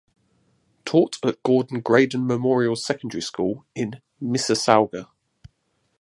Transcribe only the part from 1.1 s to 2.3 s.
at Gordon Graydon